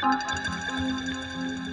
Música 0.00 1.67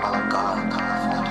Malaga, 0.00 0.42
California. 0.70 1.27